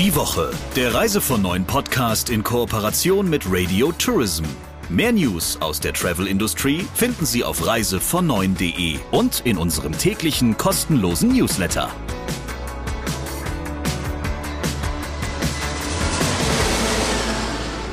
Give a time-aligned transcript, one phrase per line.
[0.00, 4.44] Die Woche, der Reise von neuen Podcast in Kooperation mit Radio Tourism.
[4.88, 11.90] Mehr News aus der Travel-Industrie finden Sie auf reisevon9.de und in unserem täglichen kostenlosen Newsletter.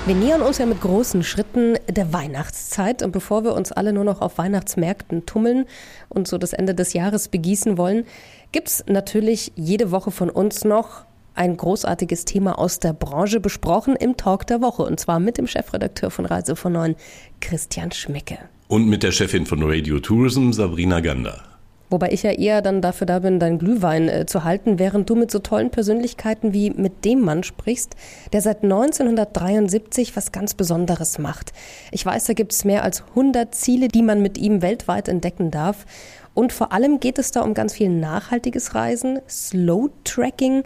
[0.06, 4.06] Wir nähern uns ja mit großen Schritten der Weihnachtszeit und bevor wir uns alle nur
[4.06, 5.66] noch auf Weihnachtsmärkten tummeln
[6.08, 8.06] und so das Ende des Jahres begießen wollen,
[8.54, 11.07] gibt es natürlich jede Woche von uns noch
[11.38, 15.48] ein großartiges Thema aus der Branche besprochen im Talk der Woche und zwar mit dem
[15.48, 16.96] Chefredakteur von Reise von Neuen,
[17.42, 18.38] Christian Schmicke.
[18.68, 21.42] Und mit der Chefin von Radio Tourism, Sabrina Gander.
[21.90, 25.16] Wobei ich ja eher dann dafür da bin, deinen Glühwein äh, zu halten, während du
[25.16, 27.96] mit so tollen Persönlichkeiten wie mit dem Mann sprichst,
[28.34, 31.54] der seit 1973 was ganz Besonderes macht.
[31.92, 35.50] Ich weiß, da gibt es mehr als 100 Ziele, die man mit ihm weltweit entdecken
[35.50, 35.86] darf.
[36.34, 40.64] Und vor allem geht es da um ganz viel nachhaltiges Reisen, Slow Tracking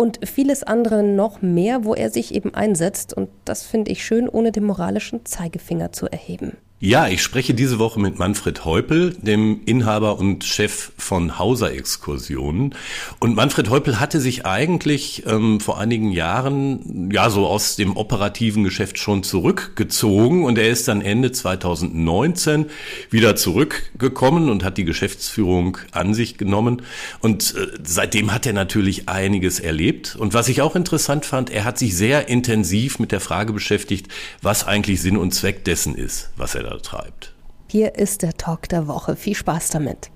[0.00, 3.12] und vieles andere noch mehr, wo er sich eben einsetzt.
[3.12, 6.56] Und das finde ich schön, ohne den moralischen Zeigefinger zu erheben.
[6.82, 12.74] Ja, ich spreche diese Woche mit Manfred Heupel, dem Inhaber und Chef von Hauser Exkursionen.
[13.18, 18.64] Und Manfred Heupel hatte sich eigentlich ähm, vor einigen Jahren ja so aus dem operativen
[18.64, 22.70] Geschäft schon zurückgezogen und er ist dann Ende 2019
[23.10, 26.80] wieder zurückgekommen und hat die Geschäftsführung an sich genommen.
[27.20, 30.16] Und äh, seitdem hat er natürlich einiges erlebt.
[30.16, 34.08] Und was ich auch interessant fand, er hat sich sehr intensiv mit der Frage beschäftigt,
[34.40, 37.34] was eigentlich Sinn und Zweck dessen ist, was er da treibt.
[37.70, 39.16] Hier ist der Talk der Woche.
[39.16, 40.10] Viel Spaß damit.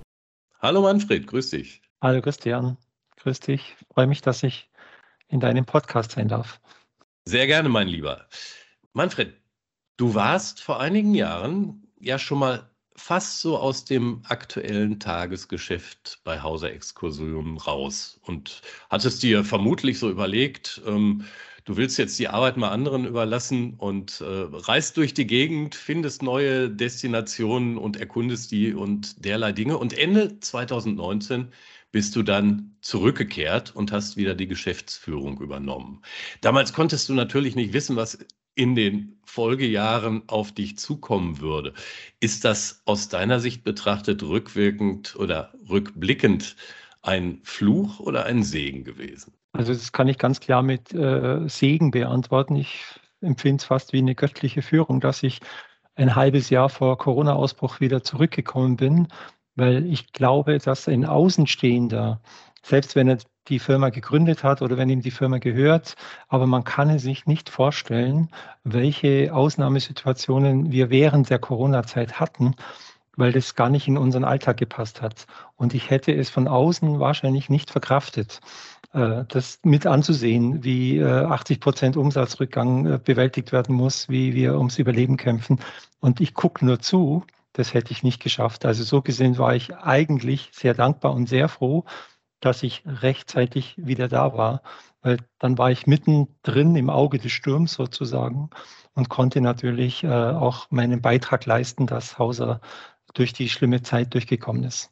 [0.61, 1.83] Hallo Manfred, grüß dich.
[2.01, 2.77] Hallo Christian,
[3.19, 3.77] grüß dich.
[3.93, 4.71] Freue mich, dass ich
[5.29, 6.61] in deinem Podcast sein darf.
[7.25, 8.27] Sehr gerne, mein Lieber.
[8.93, 9.35] Manfred,
[9.97, 16.41] du warst vor einigen Jahren ja schon mal fast so aus dem aktuellen Tagesgeschäft bei
[16.41, 21.25] Hauser Exkursionen raus und hattest dir vermutlich so überlegt, ähm,
[21.65, 26.23] du willst jetzt die Arbeit mal anderen überlassen und äh, reist durch die Gegend, findest
[26.23, 29.79] neue Destinationen und erkundest die und derlei Dinge.
[29.79, 31.49] Und Ende 2019
[31.91, 36.03] bist du dann zurückgekehrt und hast wieder die Geschäftsführung übernommen.
[36.41, 38.19] Damals konntest du natürlich nicht wissen, was
[38.57, 41.73] in den Folgejahren auf dich zukommen würde.
[42.21, 46.57] Ist das aus deiner Sicht betrachtet rückwirkend oder rückblickend
[47.03, 49.35] ein Fluch oder ein Segen gewesen?
[49.55, 52.57] Also das kann ich ganz klar mit äh, Segen beantworten.
[52.57, 52.85] Ich
[53.21, 55.41] empfinde es fast wie eine göttliche Führung, dass ich
[55.95, 59.09] ein halbes Jahr vor Corona-Ausbruch wieder zurückgekommen bin,
[59.55, 62.21] weil ich glaube, dass ein Außenstehender,
[62.63, 65.95] selbst wenn er die Firma gegründet hat oder wenn ihm die Firma gehört,
[66.27, 68.31] aber man kann es sich nicht vorstellen,
[68.65, 72.57] welche Ausnahmesituationen wir während der Corona-Zeit hatten
[73.17, 75.27] weil das gar nicht in unseren Alltag gepasst hat.
[75.57, 78.41] Und ich hätte es von außen wahrscheinlich nicht verkraftet,
[78.95, 84.79] das mit anzusehen, wie 80 äh, Prozent Umsatzrückgang äh, bewältigt werden muss, wie wir ums
[84.79, 85.59] Überleben kämpfen.
[85.99, 87.25] Und ich gucke nur zu,
[87.55, 88.65] das hätte ich nicht geschafft.
[88.65, 91.85] Also so gesehen war ich eigentlich sehr dankbar und sehr froh,
[92.39, 94.63] dass ich rechtzeitig wieder da war,
[95.03, 98.51] weil dann war ich mittendrin im Auge des Sturms sozusagen
[98.95, 102.61] und konnte natürlich auch meinen Beitrag leisten, dass Hauser
[103.15, 104.91] durch die schlimme Zeit durchgekommen ist.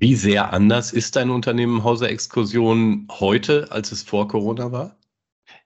[0.00, 4.96] Wie sehr anders ist dein Unternehmen Hauser Exkursion heute, als es vor Corona war?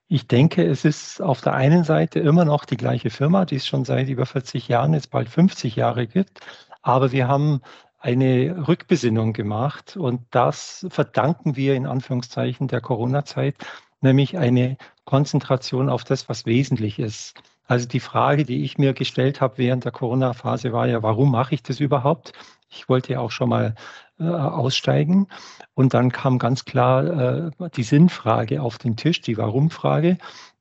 [0.09, 3.65] Ich denke, es ist auf der einen Seite immer noch die gleiche Firma, die es
[3.65, 6.41] schon seit über 40 Jahren, jetzt bald 50 Jahre gibt.
[6.81, 7.61] Aber wir haben
[7.97, 13.55] eine Rückbesinnung gemacht und das verdanken wir in Anführungszeichen der Corona-Zeit,
[14.01, 14.75] nämlich eine
[15.05, 17.35] Konzentration auf das, was wesentlich ist.
[17.67, 21.55] Also die Frage, die ich mir gestellt habe während der Corona-Phase war ja, warum mache
[21.55, 22.33] ich das überhaupt?
[22.67, 23.75] Ich wollte ja auch schon mal
[24.19, 25.27] äh, aussteigen.
[25.73, 30.17] Und dann kam ganz klar äh, die Sinnfrage auf den Tisch, die Warum-Frage,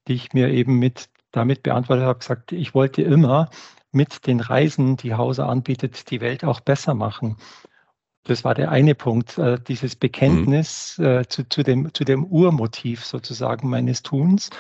[0.09, 3.51] die ich mir eben mit damit beantwortet habe, gesagt, ich wollte immer
[3.91, 7.37] mit den Reisen, die Hause anbietet, die Welt auch besser machen.
[8.25, 11.05] Das war der eine Punkt, äh, dieses Bekenntnis mhm.
[11.05, 14.51] äh, zu, zu, dem, zu dem Urmotiv sozusagen meines Tuns.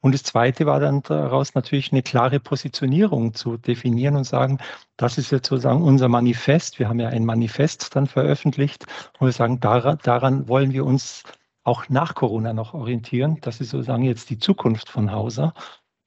[0.00, 4.58] Und das Zweite war dann daraus natürlich eine klare Positionierung zu definieren und sagen,
[4.96, 6.80] das ist jetzt sozusagen unser Manifest.
[6.80, 8.86] Wir haben ja ein Manifest dann veröffentlicht
[9.20, 11.22] und wir sagen, daran, daran wollen wir uns
[11.62, 13.38] auch nach Corona noch orientieren.
[13.42, 15.54] Das ist sozusagen jetzt die Zukunft von Hauser.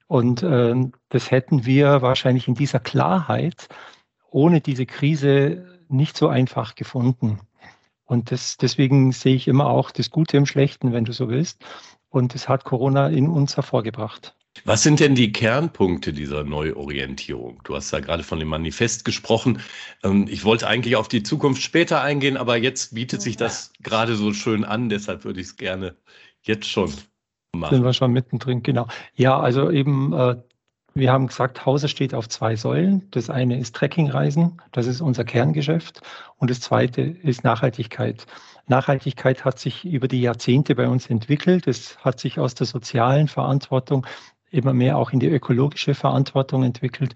[0.06, 0.74] Und äh,
[1.08, 3.68] das hätten wir wahrscheinlich in dieser Klarheit
[4.30, 7.40] ohne diese Krise nicht so einfach gefunden.
[8.04, 11.64] Und das, deswegen sehe ich immer auch das Gute im Schlechten, wenn du so willst.
[12.08, 14.34] Und das hat Corona in uns hervorgebracht.
[14.64, 17.60] Was sind denn die Kernpunkte dieser Neuorientierung?
[17.64, 19.60] Du hast ja gerade von dem Manifest gesprochen.
[20.02, 24.16] Ähm, ich wollte eigentlich auf die Zukunft später eingehen, aber jetzt bietet sich das gerade
[24.16, 24.88] so schön an.
[24.88, 25.96] Deshalb würde ich es gerne
[26.42, 26.92] jetzt schon
[27.52, 27.74] machen.
[27.74, 28.86] Sind wir schon mittendrin, genau.
[29.14, 30.36] Ja, also eben, äh,
[30.96, 33.06] wir haben gesagt, Hauser steht auf zwei Säulen.
[33.10, 36.00] Das eine ist Trekkingreisen, das ist unser Kerngeschäft.
[36.38, 38.26] Und das zweite ist Nachhaltigkeit.
[38.66, 41.66] Nachhaltigkeit hat sich über die Jahrzehnte bei uns entwickelt.
[41.66, 44.06] Es hat sich aus der sozialen Verantwortung
[44.50, 47.14] immer mehr auch in die ökologische Verantwortung entwickelt.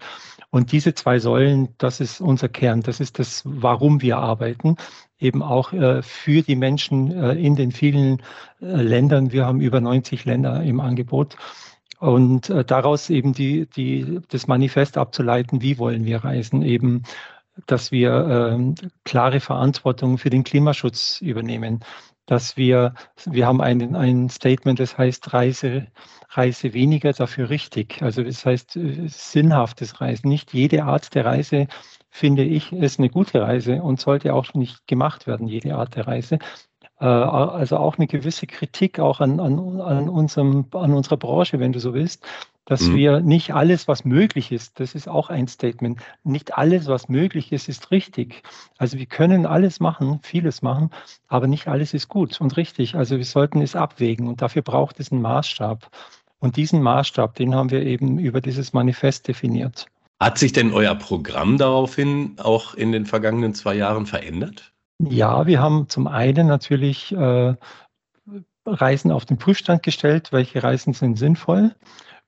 [0.51, 4.75] Und diese zwei Säulen, das ist unser Kern, das ist das, warum wir arbeiten,
[5.17, 8.21] eben auch äh, für die Menschen äh, in den vielen
[8.61, 9.31] äh, Ländern.
[9.31, 11.37] Wir haben über 90 Länder im Angebot.
[12.01, 17.03] Und äh, daraus eben die, die, das Manifest abzuleiten, wie wollen wir reisen, eben
[17.67, 21.81] dass wir äh, klare Verantwortung für den Klimaschutz übernehmen,
[22.25, 22.95] dass wir,
[23.25, 25.87] wir haben ein, ein Statement, das heißt Reise,
[26.29, 28.01] Reise weniger, dafür richtig.
[28.01, 30.27] Also das heißt äh, sinnhaftes Reisen.
[30.29, 31.67] Nicht jede Art der Reise,
[32.09, 36.07] finde ich, ist eine gute Reise und sollte auch nicht gemacht werden, jede Art der
[36.07, 36.39] Reise.
[37.01, 41.73] Äh, also auch eine gewisse Kritik auch an, an, an, unserem, an unserer Branche, wenn
[41.73, 42.23] du so willst,
[42.65, 42.95] dass mhm.
[42.95, 47.51] wir nicht alles, was möglich ist, das ist auch ein Statement, nicht alles, was möglich
[47.51, 48.43] ist, ist richtig.
[48.77, 50.91] Also wir können alles machen, vieles machen,
[51.27, 52.93] aber nicht alles ist gut und richtig.
[52.93, 55.89] Also wir sollten es abwägen und dafür braucht es einen Maßstab.
[56.37, 59.87] Und diesen Maßstab, den haben wir eben über dieses Manifest definiert.
[60.19, 64.70] Hat sich denn euer Programm daraufhin auch in den vergangenen zwei Jahren verändert?
[65.09, 67.55] Ja, wir haben zum einen natürlich äh,
[68.65, 71.75] Reisen auf den Prüfstand gestellt, welche Reisen sind sinnvoll.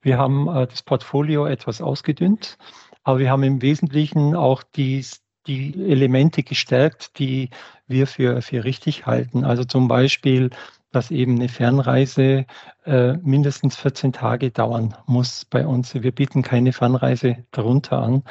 [0.01, 2.57] Wir haben äh, das Portfolio etwas ausgedünnt,
[3.03, 5.05] aber wir haben im Wesentlichen auch die,
[5.45, 7.49] die Elemente gestärkt, die
[7.87, 9.43] wir für, für richtig halten.
[9.45, 10.49] Also zum Beispiel,
[10.91, 12.45] dass eben eine Fernreise
[12.85, 15.93] äh, mindestens 14 Tage dauern muss bei uns.
[15.93, 18.23] Wir bieten keine Fernreise darunter an,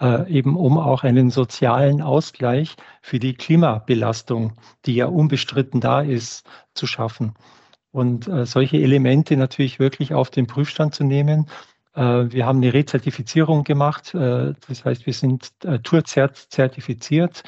[0.00, 4.52] äh, eben um auch einen sozialen Ausgleich für die Klimabelastung,
[4.84, 7.34] die ja unbestritten da ist, zu schaffen.
[7.90, 11.46] Und äh, solche Elemente natürlich wirklich auf den Prüfstand zu nehmen.
[11.94, 14.14] Äh, wir haben eine Rezertifizierung gemacht.
[14.14, 17.42] Äh, das heißt, wir sind äh, Tourzert zertifiziert.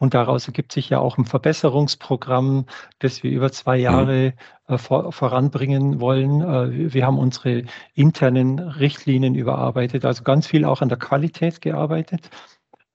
[0.00, 2.64] Und daraus ergibt sich ja auch ein Verbesserungsprogramm,
[3.00, 3.82] das wir über zwei mhm.
[3.82, 4.34] Jahre
[4.66, 6.40] äh, vor, voranbringen wollen.
[6.40, 12.30] Äh, wir haben unsere internen Richtlinien überarbeitet, also ganz viel auch an der Qualität gearbeitet.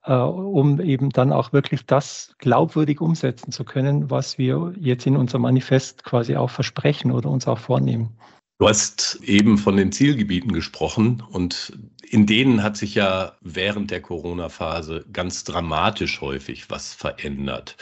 [0.04, 5.16] Äh, um eben dann auch wirklich das glaubwürdig umsetzen zu können, was wir jetzt in
[5.16, 8.18] unserem Manifest quasi auch versprechen oder uns auch vornehmen.
[8.58, 11.74] Du hast eben von den Zielgebieten gesprochen und
[12.10, 17.76] in denen hat sich ja während der Corona-Phase ganz dramatisch häufig was verändert.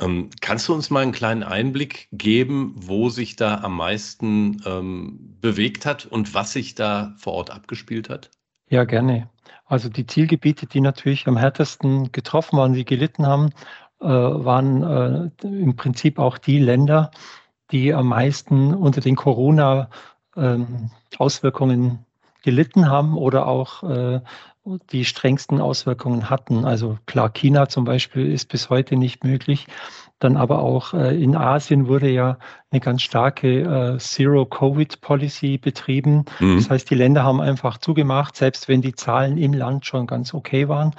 [0.00, 5.36] Ähm, kannst du uns mal einen kleinen Einblick geben, wo sich da am meisten ähm,
[5.40, 8.30] bewegt hat und was sich da vor Ort abgespielt hat?
[8.68, 9.30] Ja, gerne.
[9.64, 13.50] Also die Zielgebiete, die natürlich am härtesten getroffen waren, die gelitten haben,
[14.00, 17.12] äh, waren äh, im Prinzip auch die Länder,
[17.70, 20.90] die am meisten unter den Corona-Auswirkungen ähm,
[22.42, 24.20] gelitten haben oder auch äh,
[24.90, 26.64] die strengsten Auswirkungen hatten.
[26.64, 29.66] Also klar, China zum Beispiel ist bis heute nicht möglich.
[30.18, 32.38] Dann aber auch äh, in Asien wurde ja
[32.70, 36.24] eine ganz starke äh, Zero-Covid-Policy betrieben.
[36.40, 36.56] Mhm.
[36.56, 40.32] Das heißt, die Länder haben einfach zugemacht, selbst wenn die Zahlen im Land schon ganz
[40.32, 40.92] okay waren.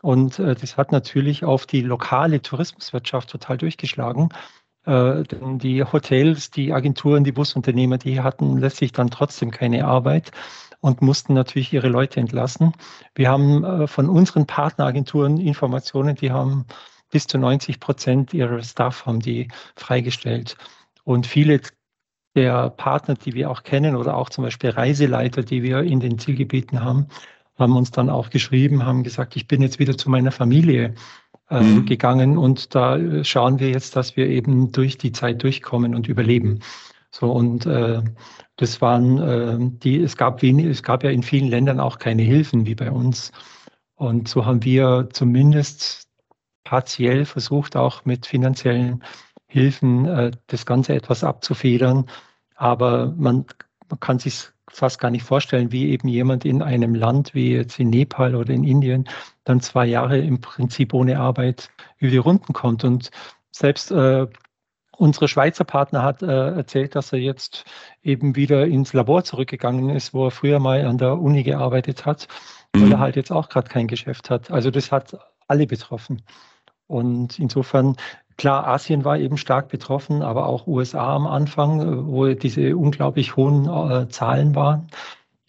[0.00, 4.30] Und äh, das hat natürlich auf die lokale Tourismuswirtschaft total durchgeschlagen.
[4.86, 10.30] Äh, denn die Hotels, die Agenturen, die Busunternehmer, die hatten letztlich dann trotzdem keine Arbeit
[10.80, 12.72] und mussten natürlich ihre Leute entlassen.
[13.14, 16.66] Wir haben äh, von unseren Partneragenturen Informationen, die haben
[17.10, 20.56] bis zu 90 Prozent ihrer Staff haben die freigestellt.
[21.04, 21.60] Und viele
[22.34, 26.18] der Partner, die wir auch kennen oder auch zum Beispiel Reiseleiter, die wir in den
[26.18, 27.06] Zielgebieten haben,
[27.56, 30.94] haben uns dann auch geschrieben, haben gesagt, ich bin jetzt wieder zu meiner Familie
[31.50, 31.86] mhm.
[31.86, 36.08] gegangen und da äh, schauen wir jetzt, dass wir eben durch die Zeit durchkommen und
[36.08, 36.60] überleben.
[37.10, 38.02] So und äh,
[38.56, 42.22] das waren äh, die, es gab wenig, es gab ja in vielen Ländern auch keine
[42.22, 43.32] Hilfen wie bei uns.
[43.94, 46.08] Und so haben wir zumindest
[46.64, 49.04] partiell versucht, auch mit finanziellen
[49.46, 52.06] Hilfen äh, das Ganze etwas abzufedern.
[52.56, 53.44] Aber man,
[53.88, 57.78] man kann sich fast gar nicht vorstellen, wie eben jemand in einem Land wie jetzt
[57.78, 59.08] in Nepal oder in Indien
[59.44, 62.84] dann zwei Jahre im Prinzip ohne Arbeit über die Runden kommt.
[62.84, 63.10] Und
[63.50, 64.26] selbst äh,
[64.96, 67.64] unsere Schweizer Partner hat äh, erzählt, dass er jetzt
[68.02, 72.28] eben wieder ins Labor zurückgegangen ist, wo er früher mal an der Uni gearbeitet hat,
[72.72, 72.92] weil mhm.
[72.92, 74.50] er halt jetzt auch gerade kein Geschäft hat.
[74.50, 75.16] Also das hat
[75.46, 76.22] alle betroffen.
[76.86, 77.96] Und insofern,
[78.36, 83.66] klar, Asien war eben stark betroffen, aber auch USA am Anfang, wo diese unglaublich hohen
[83.66, 84.88] äh, Zahlen waren.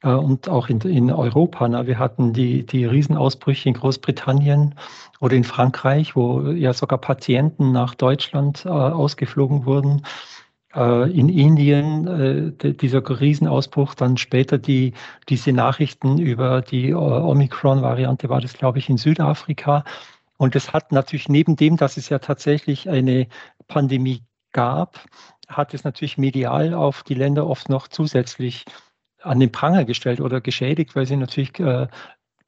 [0.04, 1.68] Äh, und auch in, in Europa.
[1.68, 4.75] Na, wir hatten die, die Riesenausbrüche in Großbritannien
[5.20, 10.04] oder in Frankreich, wo ja sogar Patienten nach Deutschland äh, ausgeflogen wurden.
[10.75, 12.08] äh, in Indien
[12.62, 14.94] äh, dieser Riesenausbruch, dann später die,
[15.30, 19.84] diese Nachrichten über die Omikron-Variante war das, glaube ich, in Südafrika.
[20.38, 23.27] Und das hat natürlich neben dem, dass es ja tatsächlich eine
[23.68, 25.06] Pandemie gab,
[25.48, 28.65] hat es natürlich medial auf die Länder oft noch zusätzlich
[29.22, 31.88] an den Pranger gestellt oder geschädigt, weil sie natürlich äh,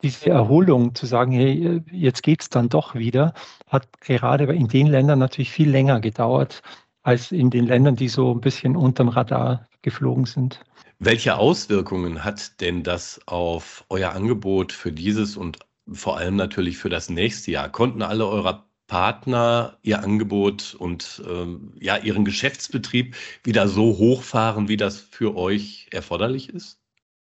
[0.04, 3.34] diese Erholung zu sagen, hey, jetzt geht es dann doch wieder,
[3.68, 6.62] hat gerade in den Ländern natürlich viel länger gedauert
[7.02, 10.60] als in den Ländern, die so ein bisschen unterm Radar geflogen sind.
[11.00, 15.60] Welche Auswirkungen hat denn das auf euer Angebot für dieses und
[15.92, 17.70] vor allem natürlich für das nächste Jahr?
[17.70, 24.78] Konnten alle eurer Partner ihr Angebot und ähm, ja ihren Geschäftsbetrieb wieder so hochfahren, wie
[24.78, 26.80] das für euch erforderlich ist?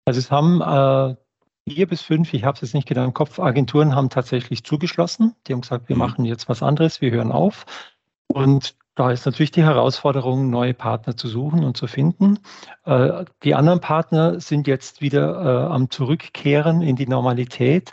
[0.05, 1.15] Also es haben äh,
[1.69, 5.35] vier bis fünf, ich habe es jetzt nicht genau im Kopf, Agenturen haben tatsächlich zugeschlossen.
[5.47, 6.01] Die haben gesagt, wir mhm.
[6.01, 7.65] machen jetzt was anderes, wir hören auf.
[8.27, 12.39] Und da ist natürlich die Herausforderung, neue Partner zu suchen und zu finden.
[12.85, 17.91] Äh, die anderen Partner sind jetzt wieder äh, am Zurückkehren in die Normalität,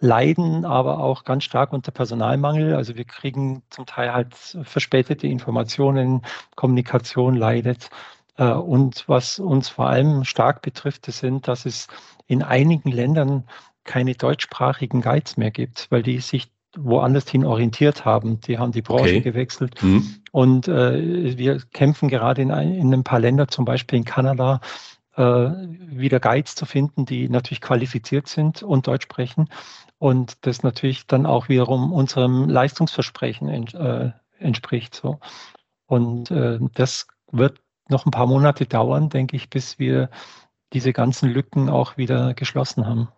[0.00, 2.74] leiden aber auch ganz stark unter Personalmangel.
[2.74, 6.22] Also wir kriegen zum Teil halt verspätete Informationen,
[6.54, 7.88] Kommunikation leidet.
[8.36, 11.88] Äh, und was uns vor allem stark betrifft, sind, dass es
[12.26, 13.44] in einigen Ländern
[13.84, 18.40] keine deutschsprachigen Guides mehr gibt, weil die sich woanders hin orientiert haben.
[18.40, 19.20] Die haben die Branche okay.
[19.20, 19.82] gewechselt.
[19.82, 20.16] Mhm.
[20.30, 24.60] Und äh, wir kämpfen gerade in, ein, in ein paar Ländern, zum Beispiel in Kanada,
[25.16, 29.48] äh, wieder Guides zu finden, die natürlich qualifiziert sind und Deutsch sprechen.
[29.98, 34.94] Und das natürlich dann auch wiederum unserem Leistungsversprechen ent, äh, entspricht.
[34.94, 35.20] So.
[35.86, 40.08] Und äh, das wird noch ein paar Monate dauern, denke ich, bis wir
[40.72, 43.08] diese ganzen Lücken auch wieder geschlossen haben.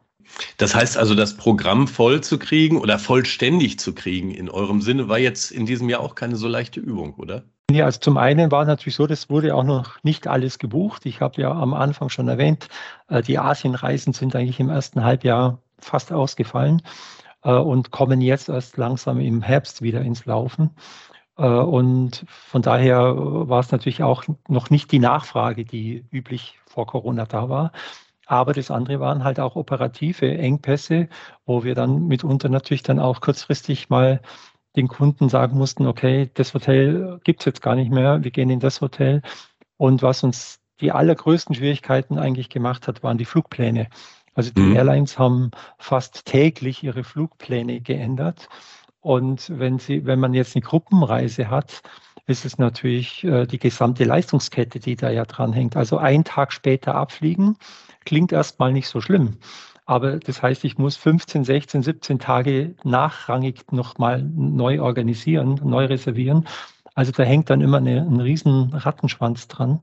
[0.57, 5.09] Das heißt also, das Programm voll zu kriegen oder vollständig zu kriegen in eurem Sinne
[5.09, 7.45] war jetzt in diesem Jahr auch keine so leichte Übung, oder?
[7.71, 11.07] Ja, also zum einen war es natürlich so, das wurde auch noch nicht alles gebucht.
[11.07, 12.69] Ich habe ja am Anfang schon erwähnt,
[13.09, 16.83] äh, die Asienreisen sind eigentlich im ersten Halbjahr fast ausgefallen
[17.43, 20.71] äh, und kommen jetzt erst langsam im Herbst wieder ins Laufen.
[21.38, 26.87] Äh, und von daher war es natürlich auch noch nicht die Nachfrage, die üblich vor
[26.87, 27.73] Corona da war.
[28.26, 31.09] Aber das andere waren halt auch operative Engpässe,
[31.45, 34.21] wo wir dann mitunter natürlich dann auch kurzfristig mal
[34.76, 38.50] den Kunden sagen mussten, okay, das Hotel gibt es jetzt gar nicht mehr, wir gehen
[38.50, 39.23] in das Hotel.
[39.76, 43.88] Und was uns die allergrößten Schwierigkeiten eigentlich gemacht hat, waren die Flugpläne.
[44.35, 44.76] Also die mhm.
[44.76, 48.49] Airlines haben fast täglich ihre Flugpläne geändert.
[49.00, 51.83] Und wenn sie, wenn man jetzt eine Gruppenreise hat,
[52.26, 55.76] ist es natürlich äh, die gesamte Leistungskette, die da ja dran hängt.
[55.76, 57.57] Also einen Tag später abfliegen,
[58.04, 59.38] klingt erstmal nicht so schlimm.
[59.87, 66.49] Aber das heißt, ich muss 15, 16, 17 Tage nachrangig nochmal neu organisieren, neu reservieren.
[66.95, 69.81] Also da hängt dann immer eine, ein riesen Rattenschwanz dran.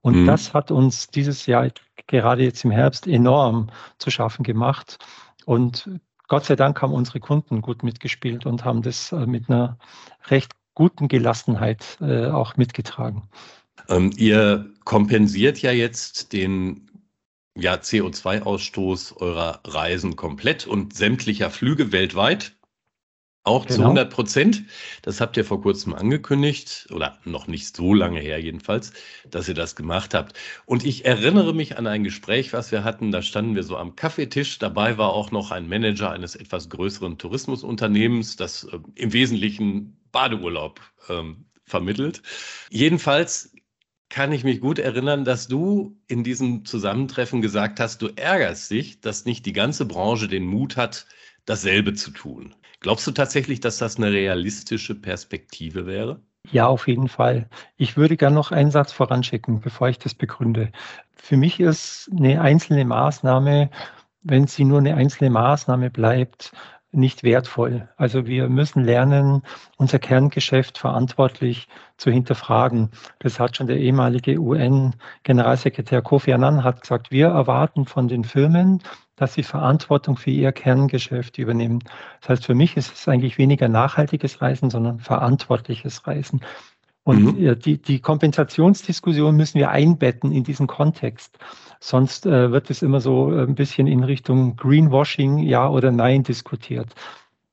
[0.00, 0.26] Und mhm.
[0.26, 1.68] das hat uns dieses Jahr,
[2.06, 3.68] gerade jetzt im Herbst, enorm
[3.98, 4.98] zu schaffen gemacht.
[5.44, 5.90] Und
[6.28, 9.76] Gott sei Dank haben unsere Kunden gut mitgespielt und haben das äh, mit einer
[10.30, 13.28] recht guten Gelassenheit äh, auch mitgetragen.
[13.88, 16.88] Ähm, ihr kompensiert ja jetzt den
[17.56, 22.56] ja, CO2-Ausstoß eurer Reisen komplett und sämtlicher Flüge weltweit.
[23.44, 23.76] Auch genau.
[23.76, 24.64] zu 100 Prozent.
[25.02, 28.92] Das habt ihr vor kurzem angekündigt oder noch nicht so lange her jedenfalls,
[29.28, 30.38] dass ihr das gemacht habt.
[30.64, 33.10] Und ich erinnere mich an ein Gespräch, was wir hatten.
[33.10, 34.60] Da standen wir so am Kaffeetisch.
[34.60, 40.80] Dabei war auch noch ein Manager eines etwas größeren Tourismusunternehmens, das äh, im Wesentlichen Badeurlaub
[41.08, 42.22] ähm, vermittelt.
[42.70, 43.54] Jedenfalls
[44.08, 49.00] kann ich mich gut erinnern, dass du in diesem Zusammentreffen gesagt hast, du ärgerst dich,
[49.00, 51.06] dass nicht die ganze Branche den Mut hat,
[51.46, 52.54] dasselbe zu tun.
[52.80, 56.20] Glaubst du tatsächlich, dass das eine realistische Perspektive wäre?
[56.50, 57.48] Ja, auf jeden Fall.
[57.76, 60.72] Ich würde gerne noch einen Satz voranschicken, bevor ich das begründe.
[61.14, 63.70] Für mich ist eine einzelne Maßnahme,
[64.22, 66.52] wenn sie nur eine einzelne Maßnahme bleibt,
[66.92, 67.88] nicht wertvoll.
[67.96, 69.42] Also wir müssen lernen,
[69.76, 72.90] unser Kerngeschäft verantwortlich zu hinterfragen.
[73.18, 78.82] Das hat schon der ehemalige UN-Generalsekretär Kofi Annan hat gesagt, wir erwarten von den Firmen,
[79.16, 81.80] dass sie Verantwortung für ihr Kerngeschäft übernehmen.
[82.20, 86.40] Das heißt, für mich ist es eigentlich weniger nachhaltiges Reisen, sondern verantwortliches Reisen.
[87.04, 87.58] Und mhm.
[87.58, 91.36] die, die Kompensationsdiskussion müssen wir einbetten in diesen Kontext.
[91.80, 96.22] Sonst äh, wird es immer so äh, ein bisschen in Richtung Greenwashing, ja oder nein
[96.22, 96.94] diskutiert.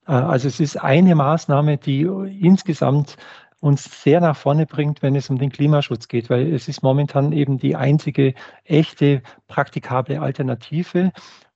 [0.08, 3.18] Äh, also es ist eine Maßnahme, die insgesamt
[3.60, 7.32] uns sehr nach vorne bringt, wenn es um den Klimaschutz geht, weil es ist momentan
[7.32, 11.12] eben die einzige echte praktikable Alternative.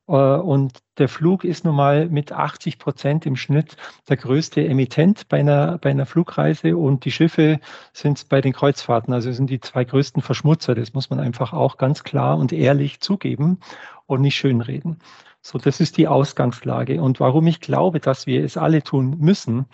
[0.07, 3.77] Äh, und der Flug ist nun mal mit 80 Prozent im Schnitt
[4.09, 7.59] der größte Emittent bei einer, bei einer Flugreise und die Schiffe
[7.93, 10.75] sind bei den Kreuzfahrten, also sind die zwei größten Verschmutzer.
[10.75, 13.59] Das muss man einfach auch ganz klar und ehrlich zugeben
[14.05, 14.99] und nicht schönreden.
[15.41, 17.01] So, das ist die Ausgangslage.
[17.01, 19.65] Und warum ich glaube, dass wir es alle tun müssen,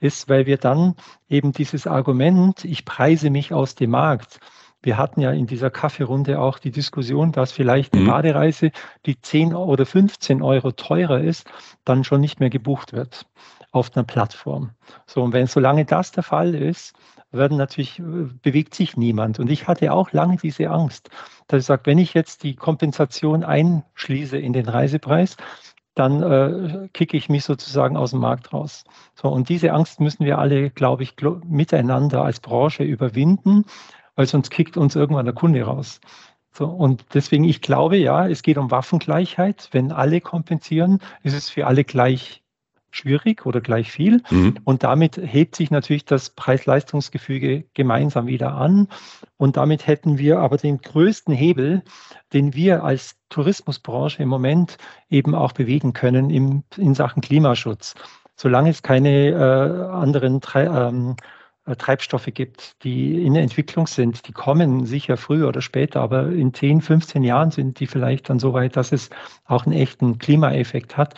[0.00, 0.94] ist, weil wir dann
[1.28, 4.40] eben dieses Argument, ich preise mich aus dem Markt,
[4.82, 8.08] wir hatten ja in dieser Kaffeerunde auch die Diskussion, dass vielleicht eine mhm.
[8.08, 8.70] Badereise,
[9.06, 11.50] die 10 oder 15 Euro teurer ist,
[11.84, 13.26] dann schon nicht mehr gebucht wird
[13.70, 14.70] auf einer Plattform.
[15.06, 16.94] So, und wenn solange das der Fall ist,
[17.30, 18.02] werden natürlich, äh,
[18.42, 19.38] bewegt sich niemand.
[19.38, 21.10] Und ich hatte auch lange diese Angst,
[21.46, 25.36] dass ich sage, wenn ich jetzt die Kompensation einschließe in den Reisepreis,
[25.94, 28.84] dann äh, kicke ich mich sozusagen aus dem Markt raus.
[29.14, 33.64] So, und diese Angst müssen wir alle, glaube ich, miteinander als Branche überwinden,
[34.18, 36.00] weil sonst kickt uns irgendwann der Kunde raus.
[36.52, 39.68] So, und deswegen, ich glaube, ja, es geht um Waffengleichheit.
[39.70, 42.42] Wenn alle kompensieren, ist es für alle gleich
[42.90, 44.20] schwierig oder gleich viel.
[44.28, 44.56] Mhm.
[44.64, 48.88] Und damit hebt sich natürlich das Preis-Leistungsgefüge gemeinsam wieder an.
[49.36, 51.84] Und damit hätten wir aber den größten Hebel,
[52.32, 54.78] den wir als Tourismusbranche im Moment
[55.10, 57.94] eben auch bewegen können im, in Sachen Klimaschutz.
[58.34, 61.37] Solange es keine äh, anderen ähm, äh,
[61.76, 64.26] Treibstoffe gibt, die in der Entwicklung sind.
[64.28, 68.38] Die kommen sicher früher oder später, aber in 10, 15 Jahren sind die vielleicht dann
[68.38, 69.10] so weit, dass es
[69.44, 71.14] auch einen echten Klimaeffekt hat.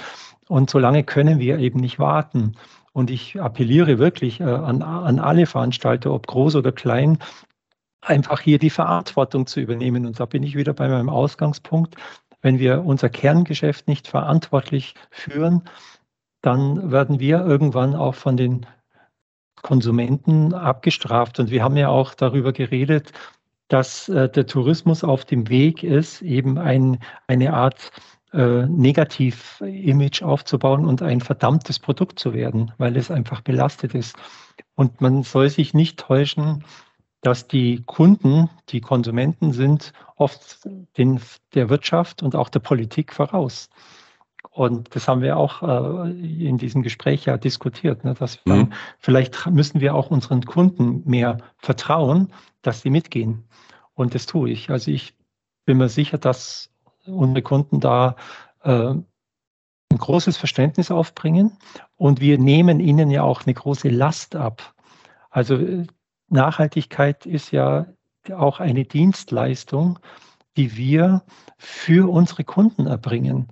[0.48, 2.56] Und solange können wir eben nicht warten.
[2.92, 7.18] Und ich appelliere wirklich äh, an, an alle Veranstalter, ob groß oder klein,
[8.00, 10.06] einfach hier die Verantwortung zu übernehmen.
[10.06, 11.94] Und da bin ich wieder bei meinem Ausgangspunkt.
[12.42, 15.62] Wenn wir unser Kerngeschäft nicht verantwortlich führen,
[16.40, 18.66] dann werden wir irgendwann auch von den
[19.62, 21.38] Konsumenten abgestraft.
[21.38, 23.12] Und wir haben ja auch darüber geredet,
[23.68, 27.90] dass äh, der Tourismus auf dem Weg ist, eben ein, eine Art
[28.32, 34.16] äh, Negativ-Image aufzubauen und ein verdammtes Produkt zu werden, weil es einfach belastet ist.
[34.74, 36.64] Und man soll sich nicht täuschen,
[37.22, 40.60] dass die Kunden, die Konsumenten sind, oft
[40.96, 41.20] den,
[41.54, 43.68] der Wirtschaft und auch der Politik voraus.
[44.50, 48.72] Und das haben wir auch äh, in diesem Gespräch ja diskutiert, ne, dass wir mhm.
[48.98, 52.32] vielleicht müssen wir auch unseren Kunden mehr vertrauen,
[52.62, 53.48] dass sie mitgehen.
[53.94, 54.70] Und das tue ich.
[54.70, 55.14] Also ich
[55.66, 56.70] bin mir sicher, dass
[57.06, 58.16] unsere Kunden da
[58.62, 58.94] äh,
[59.92, 61.56] ein großes Verständnis aufbringen
[61.96, 64.74] und wir nehmen ihnen ja auch eine große Last ab.
[65.30, 65.86] Also äh,
[66.28, 67.86] Nachhaltigkeit ist ja
[68.32, 69.98] auch eine Dienstleistung,
[70.56, 71.22] die wir
[71.56, 73.48] für unsere Kunden erbringen.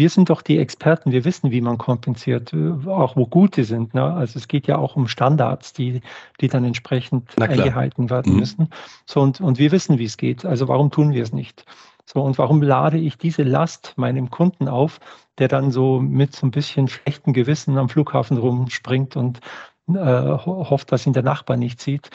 [0.00, 3.92] Wir sind doch die Experten, wir wissen, wie man kompensiert, äh, auch wo gute sind.
[3.92, 4.02] Ne?
[4.02, 6.00] Also es geht ja auch um Standards, die,
[6.40, 8.38] die dann entsprechend eingehalten werden mhm.
[8.38, 8.70] müssen.
[9.04, 10.46] So, und, und wir wissen, wie es geht.
[10.46, 11.66] Also warum tun wir es nicht?
[12.06, 15.00] So, und warum lade ich diese Last meinem Kunden auf,
[15.36, 19.40] der dann so mit so ein bisschen schlechten Gewissen am Flughafen rumspringt und
[19.86, 22.08] äh, hofft, dass ihn der Nachbar nicht sieht?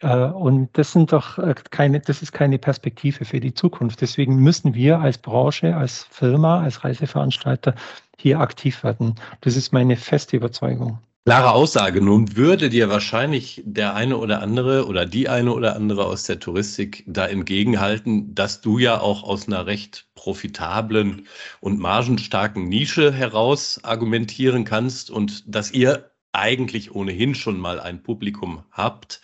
[0.00, 4.00] Äh, und das sind doch äh, keine, das ist keine Perspektive für die Zukunft.
[4.00, 7.74] Deswegen müssen wir als Branche, als Firma, als Reiseveranstalter
[8.18, 9.14] hier aktiv werden.
[9.40, 10.98] Das ist meine feste Überzeugung.
[11.26, 12.00] Klare Aussage.
[12.00, 16.40] Nun würde dir wahrscheinlich der eine oder andere oder die eine oder andere aus der
[16.40, 21.26] Touristik da entgegenhalten, dass du ja auch aus einer recht profitablen
[21.60, 28.64] und margenstarken Nische heraus argumentieren kannst und dass ihr eigentlich ohnehin schon mal ein Publikum
[28.70, 29.20] habt,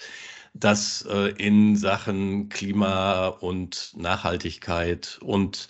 [0.58, 5.68] das äh, in Sachen Klima und Nachhaltigkeit und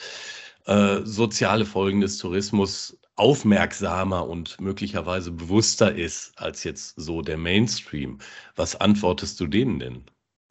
[0.66, 8.18] äh, soziale Folgen des Tourismus aufmerksamer und möglicherweise bewusster ist als jetzt so der Mainstream.
[8.56, 10.04] Was antwortest du denen denn?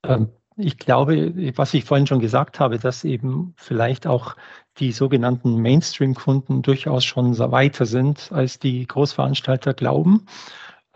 [0.03, 4.35] Ähm, ich glaube, was ich vorhin schon gesagt habe, dass eben vielleicht auch
[4.79, 10.25] die sogenannten Mainstream-Kunden durchaus schon weiter sind, als die Großveranstalter glauben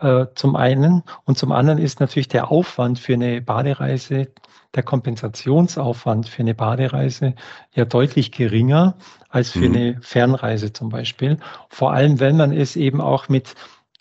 [0.00, 1.02] äh, zum einen.
[1.24, 4.28] Und zum anderen ist natürlich der Aufwand für eine Badereise,
[4.74, 7.34] der Kompensationsaufwand für eine Badereise
[7.74, 8.96] ja deutlich geringer
[9.28, 9.74] als für mhm.
[9.74, 11.38] eine Fernreise zum Beispiel.
[11.68, 13.54] Vor allem, wenn man es eben auch mit,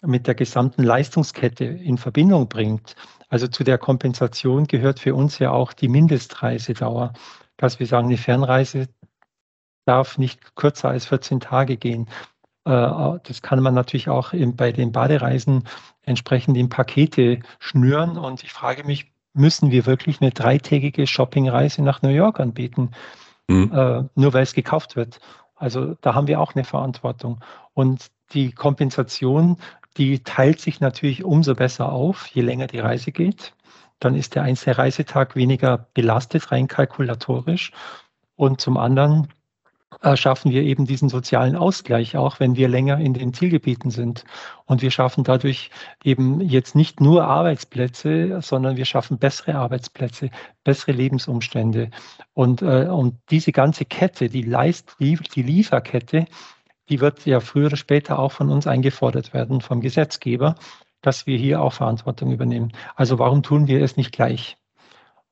[0.04, 2.96] mit der gesamten Leistungskette in Verbindung bringt.
[3.30, 7.14] Also zu der Kompensation gehört für uns ja auch die Mindestreisedauer,
[7.58, 8.88] dass wir sagen, eine Fernreise
[9.86, 12.08] darf nicht kürzer als 14 Tage gehen.
[12.70, 15.64] Äh, das kann man natürlich auch bei den Badereisen
[16.04, 18.18] entsprechend in Pakete schnüren.
[18.18, 22.92] Und ich frage mich, müssen wir wirklich eine dreitägige Shoppingreise nach New York anbieten,
[23.48, 23.72] mhm.
[23.74, 25.20] Äh, nur weil es gekauft wird?
[25.56, 27.44] Also da haben wir auch eine Verantwortung.
[27.74, 29.58] Und die Kompensation,
[29.98, 33.54] die teilt sich natürlich umso besser auf, je länger die Reise geht.
[34.00, 37.72] Dann ist der einzelne Reisetag weniger belastet, rein kalkulatorisch.
[38.36, 39.28] Und zum anderen
[40.16, 44.24] schaffen wir eben diesen sozialen Ausgleich auch, wenn wir länger in den Zielgebieten sind.
[44.66, 45.72] Und wir schaffen dadurch
[46.04, 50.30] eben jetzt nicht nur Arbeitsplätze, sondern wir schaffen bessere Arbeitsplätze,
[50.64, 51.90] bessere Lebensumstände.
[52.34, 56.26] Und, äh, und diese ganze Kette, die, Leist, die, die Lieferkette,
[56.90, 60.56] die wird ja früher oder später auch von uns eingefordert werden, vom Gesetzgeber,
[61.02, 62.72] dass wir hier auch Verantwortung übernehmen.
[62.96, 64.58] Also warum tun wir es nicht gleich?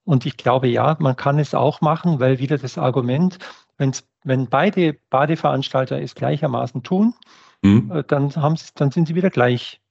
[0.04, 3.40] Und ich glaube, ja, man kann es auch machen, weil wieder das Argument,
[3.78, 7.14] wenn's, wenn beide Badeveranstalter es gleichermaßen tun,
[7.62, 7.92] mhm.
[7.92, 8.30] Äh, dann,
[8.76, 9.82] dann sind sie wieder gleich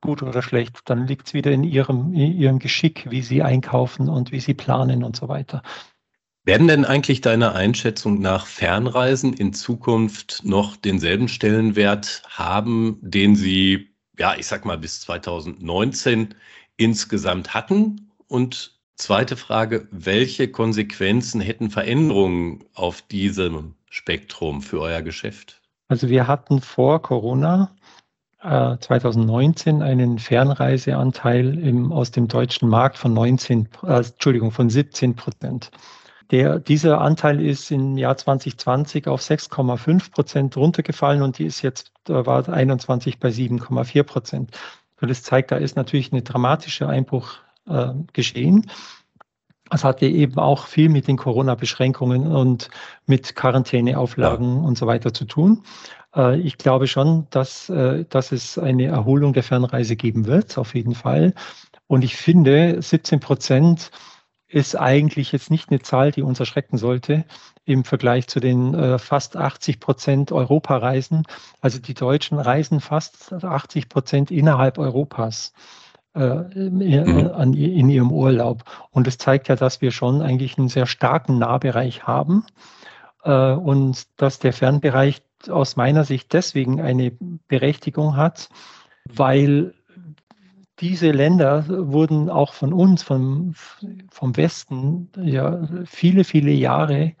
[0.00, 0.80] gut oder schlecht.
[0.86, 4.54] Dann liegt es wieder in ihrem, in ihrem Geschick, wie sie einkaufen und wie sie
[4.54, 5.62] planen und so weiter.
[6.44, 13.88] Werden denn eigentlich deiner Einschätzung nach Fernreisen in Zukunft noch denselben Stellenwert haben, den sie,
[14.16, 16.36] ja, ich sag mal, bis 2019
[16.76, 18.12] insgesamt hatten?
[18.28, 25.60] Und Zweite Frage, welche Konsequenzen hätten Veränderungen auf diesem Spektrum für euer Geschäft?
[25.88, 27.76] Also wir hatten vor Corona
[28.42, 35.14] äh, 2019 einen Fernreiseanteil im, aus dem deutschen Markt von 19, äh, Entschuldigung, von 17
[35.14, 35.70] Prozent.
[36.30, 41.92] Der, dieser Anteil ist im Jahr 2020 auf 6,5 Prozent runtergefallen und die ist jetzt,
[42.08, 44.58] äh, war 21 bei 7,4 Prozent.
[44.98, 48.70] Das zeigt, da ist natürlich ein dramatischer Einbruch äh, geschehen.
[49.70, 52.70] Es hatte eben auch viel mit den Corona-Beschränkungen und
[53.06, 54.62] mit Quarantäneauflagen ja.
[54.62, 55.64] und so weiter zu tun.
[56.14, 60.74] Äh, ich glaube schon, dass, äh, dass es eine Erholung der Fernreise geben wird, auf
[60.74, 61.34] jeden Fall.
[61.88, 63.90] Und ich finde, 17 Prozent
[64.48, 67.24] ist eigentlich jetzt nicht eine Zahl, die uns erschrecken sollte
[67.64, 71.24] im Vergleich zu den äh, fast 80 Prozent Europareisen.
[71.60, 75.52] Also die Deutschen reisen fast 80 Prozent innerhalb Europas.
[76.16, 78.64] In ihrem Urlaub.
[78.90, 82.46] Und es zeigt ja, dass wir schon eigentlich einen sehr starken Nahbereich haben
[83.24, 87.12] äh, und dass der Fernbereich aus meiner Sicht deswegen eine
[87.48, 88.48] Berechtigung hat,
[89.04, 89.74] weil
[90.80, 93.54] diese Länder wurden auch von uns, vom,
[94.10, 97.14] vom Westen, ja viele, viele Jahre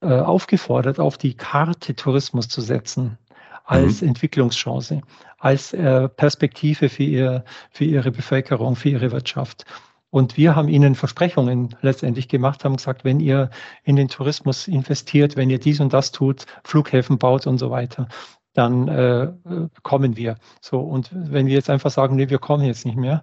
[0.00, 3.18] äh, aufgefordert, auf die Karte Tourismus zu setzen
[3.64, 4.08] als mhm.
[4.08, 5.02] Entwicklungschance,
[5.40, 9.64] als äh, Perspektive für, ihr, für ihre Bevölkerung, für ihre Wirtschaft.
[10.10, 13.50] Und wir haben ihnen Versprechungen letztendlich gemacht, haben gesagt, wenn ihr
[13.84, 18.08] in den Tourismus investiert, wenn ihr dies und das tut, Flughäfen baut und so weiter,
[18.52, 19.32] dann äh,
[19.82, 20.36] kommen wir.
[20.60, 23.22] So, und wenn wir jetzt einfach sagen, nee, wir kommen jetzt nicht mehr,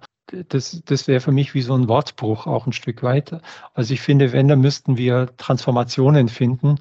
[0.49, 3.41] das, das wäre für mich wie so ein Wortbruch auch ein Stück weiter.
[3.73, 6.75] Also ich finde, wenn, dann müssten wir Transformationen finden,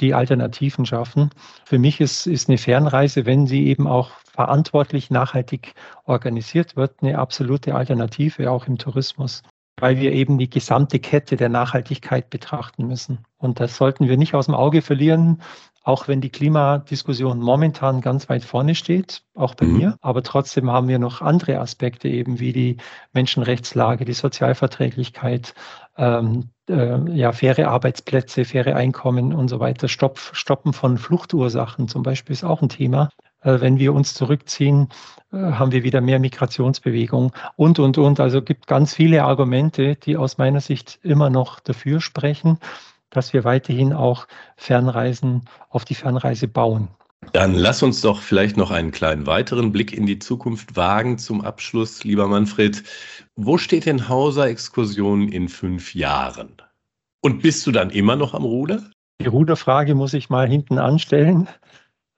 [0.00, 1.30] die Alternativen schaffen.
[1.64, 7.18] Für mich ist, ist eine Fernreise, wenn sie eben auch verantwortlich nachhaltig organisiert wird, eine
[7.18, 9.42] absolute Alternative auch im Tourismus,
[9.80, 13.18] weil wir eben die gesamte Kette der Nachhaltigkeit betrachten müssen.
[13.38, 15.40] Und das sollten wir nicht aus dem Auge verlieren,
[15.88, 19.76] auch wenn die Klimadiskussion momentan ganz weit vorne steht, auch bei mhm.
[19.76, 19.98] mir.
[20.02, 22.76] Aber trotzdem haben wir noch andere Aspekte eben wie die
[23.14, 25.54] Menschenrechtslage, die Sozialverträglichkeit,
[25.96, 29.88] ähm, äh, ja, faire Arbeitsplätze, faire Einkommen und so weiter.
[29.88, 33.08] Stopp, Stoppen von Fluchtursachen zum Beispiel ist auch ein Thema.
[33.42, 34.88] Äh, wenn wir uns zurückziehen,
[35.32, 38.20] äh, haben wir wieder mehr Migrationsbewegung und, und, und.
[38.20, 42.58] Also gibt ganz viele Argumente, die aus meiner Sicht immer noch dafür sprechen
[43.10, 46.88] dass wir weiterhin auch Fernreisen auf die Fernreise bauen.
[47.32, 51.40] Dann lass uns doch vielleicht noch einen kleinen weiteren Blick in die Zukunft wagen zum
[51.40, 52.82] Abschluss, lieber Manfred.
[53.34, 56.56] Wo steht denn Hauser Exkursion in fünf Jahren?
[57.20, 58.82] Und bist du dann immer noch am Ruder?
[59.20, 61.48] Die Ruderfrage muss ich mal hinten anstellen.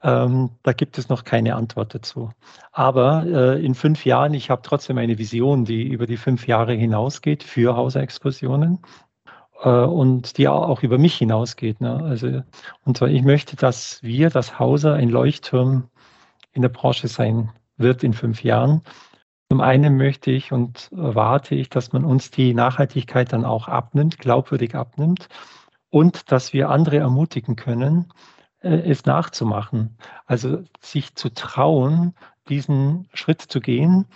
[0.03, 2.31] Ähm, da gibt es noch keine Antwort dazu.
[2.73, 6.73] Aber äh, in fünf Jahren, ich habe trotzdem eine Vision, die über die fünf Jahre
[6.73, 8.79] hinausgeht für Hauser-Exkursionen
[9.63, 11.81] äh, und die auch über mich hinausgeht.
[11.81, 12.03] Ne?
[12.03, 12.43] Also,
[12.85, 15.89] und zwar, ich möchte, dass wir, das Hauser, ein Leuchtturm
[16.53, 18.83] in der Branche sein wird in fünf Jahren.
[19.51, 24.19] Zum einen möchte ich und erwarte ich, dass man uns die Nachhaltigkeit dann auch abnimmt,
[24.19, 25.29] glaubwürdig abnimmt
[25.91, 28.13] und dass wir andere ermutigen können,
[28.61, 29.97] es nachzumachen.
[30.27, 32.15] Also sich zu trauen,
[32.49, 34.07] diesen Schritt zu gehen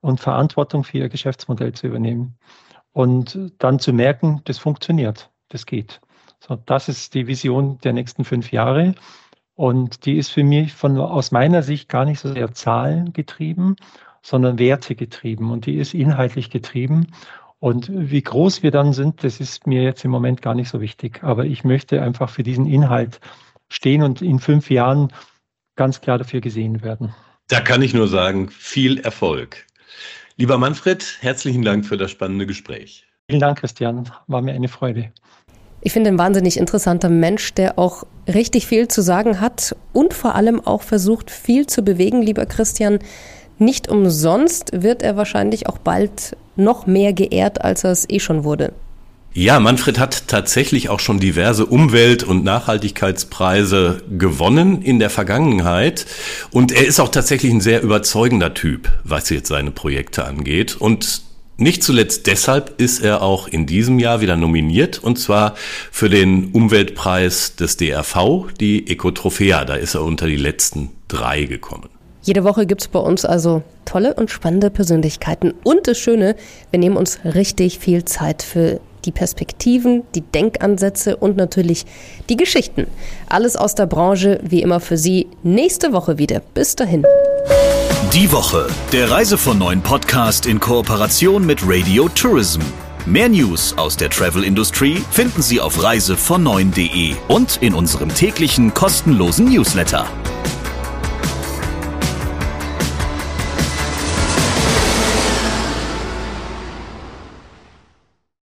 [0.00, 2.36] und Verantwortung für ihr Geschäftsmodell zu übernehmen
[2.92, 6.00] und dann zu merken, das funktioniert, das geht.
[6.40, 8.94] So, das ist die Vision der nächsten fünf Jahre.
[9.54, 13.76] Und die ist für mich von, aus meiner Sicht gar nicht so sehr Zahlen getrieben,
[14.22, 15.50] sondern Werte getrieben.
[15.50, 17.08] Und die ist inhaltlich getrieben.
[17.60, 20.80] Und wie groß wir dann sind, das ist mir jetzt im Moment gar nicht so
[20.80, 21.22] wichtig.
[21.22, 23.20] Aber ich möchte einfach für diesen Inhalt
[23.72, 25.12] stehen und in fünf Jahren
[25.76, 27.14] ganz klar dafür gesehen werden.
[27.48, 29.66] Da kann ich nur sagen, viel Erfolg.
[30.36, 33.06] Lieber Manfred, herzlichen Dank für das spannende Gespräch.
[33.28, 34.10] Vielen Dank, Christian.
[34.26, 35.12] War mir eine Freude.
[35.80, 40.36] Ich finde ein wahnsinnig interessanter Mensch, der auch richtig viel zu sagen hat und vor
[40.36, 43.00] allem auch versucht, viel zu bewegen, lieber Christian.
[43.58, 48.44] Nicht umsonst wird er wahrscheinlich auch bald noch mehr geehrt, als er es eh schon
[48.44, 48.72] wurde.
[49.34, 56.04] Ja, Manfred hat tatsächlich auch schon diverse Umwelt- und Nachhaltigkeitspreise gewonnen in der Vergangenheit.
[56.50, 60.76] Und er ist auch tatsächlich ein sehr überzeugender Typ, was jetzt seine Projekte angeht.
[60.76, 61.22] Und
[61.56, 65.54] nicht zuletzt deshalb ist er auch in diesem Jahr wieder nominiert und zwar
[65.90, 69.64] für den Umweltpreis des DRV, die Ecotrophea.
[69.64, 71.88] Da ist er unter die letzten drei gekommen.
[72.20, 75.54] Jede Woche gibt es bei uns also tolle und spannende Persönlichkeiten.
[75.64, 76.36] Und das Schöne,
[76.70, 81.84] wir nehmen uns richtig viel Zeit für die Perspektiven, die Denkansätze und natürlich
[82.28, 82.86] die Geschichten.
[83.28, 86.40] Alles aus der Branche, wie immer für Sie, nächste Woche wieder.
[86.54, 87.04] Bis dahin.
[88.12, 92.60] Die Woche, der Reise von neuen Podcast in Kooperation mit Radio Tourism.
[93.06, 99.46] Mehr News aus der Travel Industry finden Sie auf reisevon und in unserem täglichen kostenlosen
[99.46, 100.06] Newsletter.